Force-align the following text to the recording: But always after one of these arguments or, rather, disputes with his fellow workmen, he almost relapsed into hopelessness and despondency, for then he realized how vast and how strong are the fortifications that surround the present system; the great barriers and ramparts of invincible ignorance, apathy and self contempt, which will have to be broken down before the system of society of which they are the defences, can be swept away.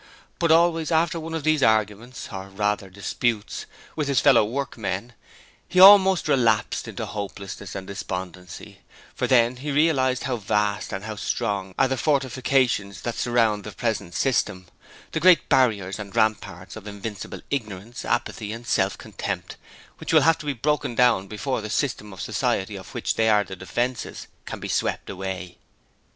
But 0.39 0.51
always 0.51 0.91
after 0.91 1.19
one 1.19 1.35
of 1.35 1.43
these 1.43 1.61
arguments 1.61 2.29
or, 2.33 2.49
rather, 2.49 2.89
disputes 2.89 3.67
with 3.95 4.07
his 4.07 4.19
fellow 4.19 4.43
workmen, 4.43 5.13
he 5.67 5.79
almost 5.79 6.27
relapsed 6.27 6.87
into 6.87 7.05
hopelessness 7.05 7.75
and 7.75 7.85
despondency, 7.85 8.79
for 9.13 9.27
then 9.27 9.57
he 9.57 9.69
realized 9.69 10.23
how 10.23 10.37
vast 10.37 10.91
and 10.91 11.03
how 11.03 11.17
strong 11.17 11.75
are 11.77 11.87
the 11.87 11.97
fortifications 11.97 13.01
that 13.01 13.13
surround 13.13 13.63
the 13.63 13.73
present 13.73 14.15
system; 14.15 14.65
the 15.11 15.19
great 15.19 15.47
barriers 15.49 15.99
and 15.99 16.15
ramparts 16.15 16.75
of 16.75 16.87
invincible 16.87 17.41
ignorance, 17.51 18.03
apathy 18.03 18.51
and 18.51 18.65
self 18.65 18.97
contempt, 18.97 19.55
which 19.99 20.11
will 20.11 20.21
have 20.21 20.39
to 20.39 20.47
be 20.47 20.53
broken 20.53 20.95
down 20.95 21.27
before 21.27 21.61
the 21.61 21.69
system 21.69 22.11
of 22.11 22.21
society 22.23 22.75
of 22.75 22.95
which 22.95 23.13
they 23.13 23.29
are 23.29 23.43
the 23.43 23.55
defences, 23.55 24.25
can 24.47 24.59
be 24.59 24.67
swept 24.67 25.11
away. 25.11 25.59